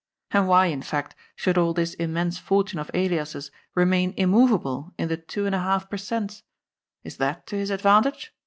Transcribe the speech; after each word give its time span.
And 0.31 0.47
why, 0.47 0.65
in 0.65 0.81
fact, 0.81 1.13
should 1.35 1.59
all 1.59 1.75
this 1.75 1.93
immense 1.93 2.39
fortune 2.39 2.79
of 2.79 2.89
Elias's 2.91 3.51
remain 3.75 4.15
immovable 4.17 4.95
in 4.97 5.09
the 5.09 5.17
two 5.17 5.45
and 5.45 5.53
a 5.53 5.59
half 5.59 5.91
per 5.91 5.97
cents? 5.97 6.41
Is 7.03 7.17
that 7.17 7.45
to 7.45 7.55
his 7.55 7.69
advantage 7.69 8.33